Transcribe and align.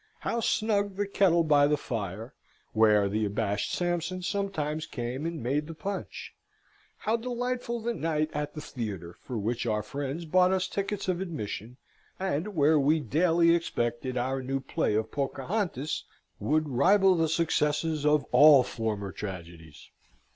How 0.21 0.39
snug 0.39 0.95
the 0.95 1.05
kettle 1.05 1.43
by 1.43 1.67
the 1.67 1.77
fire 1.77 2.33
(where 2.73 3.07
the 3.07 3.23
abashed 3.25 3.71
Sampson 3.71 4.23
sometimes 4.23 4.87
came 4.87 5.27
and 5.27 5.43
made 5.43 5.67
the 5.67 5.75
punch); 5.75 6.33
how 6.97 7.15
delightful 7.15 7.79
the 7.79 7.93
night 7.93 8.31
at 8.33 8.55
the 8.55 8.61
theatre, 8.61 9.15
for 9.21 9.37
which 9.37 9.67
our 9.67 9.83
friends 9.83 10.25
brought 10.25 10.51
us 10.51 10.67
tickets 10.67 11.07
of 11.07 11.21
admission, 11.21 11.77
and 12.19 12.55
where 12.55 12.79
we 12.79 12.99
daily 12.99 13.53
expected 13.53 14.17
our 14.17 14.41
new 14.41 14.59
play 14.59 14.95
of 14.95 15.11
Pocahontas 15.11 16.05
would 16.39 16.67
rival 16.69 17.13
the 17.15 17.29
successes 17.29 18.03
of 18.03 18.25
all 18.31 18.63
former 18.63 19.11
tragedies. 19.11 19.91